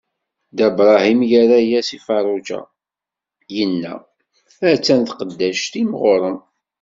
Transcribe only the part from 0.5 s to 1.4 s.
Dda Bṛahim